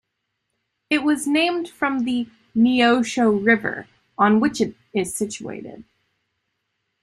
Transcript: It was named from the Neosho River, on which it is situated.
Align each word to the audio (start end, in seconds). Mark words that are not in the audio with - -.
It 0.89 1.03
was 1.03 1.27
named 1.27 1.69
from 1.69 2.05
the 2.05 2.27
Neosho 2.57 3.29
River, 3.29 3.85
on 4.17 4.39
which 4.39 4.59
it 4.59 4.75
is 4.95 5.15
situated. 5.15 5.83